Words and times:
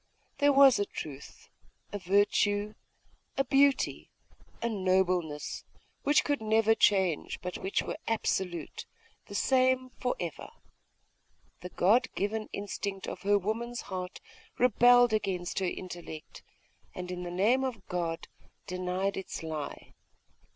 There 0.39 0.51
was 0.51 0.79
a 0.79 0.85
truth, 0.87 1.47
a 1.93 1.99
virtue, 1.99 2.73
a 3.37 3.43
beauty, 3.43 4.09
a 4.59 4.67
nobleness, 4.67 5.63
which 6.01 6.23
could 6.23 6.41
never 6.41 6.73
change, 6.73 7.39
but 7.39 7.59
which 7.59 7.83
were 7.83 7.99
absolute, 8.07 8.87
the 9.27 9.35
same 9.35 9.91
for 9.99 10.15
ever. 10.19 10.49
The 11.59 11.69
God 11.69 12.07
given 12.15 12.49
instinct 12.51 13.07
of 13.07 13.21
her 13.21 13.37
woman's 13.37 13.81
heart 13.81 14.19
rebelled 14.57 15.13
against 15.13 15.59
her 15.59 15.67
intellect, 15.69 16.41
and, 16.95 17.11
in 17.11 17.21
the 17.21 17.29
name 17.29 17.63
of 17.63 17.85
God, 17.85 18.27
denied 18.65 19.17
its 19.17 19.43
lie.... 19.43 19.93